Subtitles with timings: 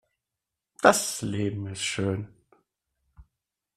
[0.81, 2.27] Das Leben ist schön!